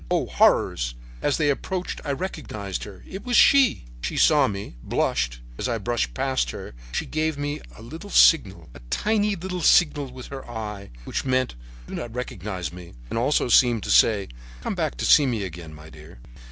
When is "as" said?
1.21-1.37, 5.59-5.69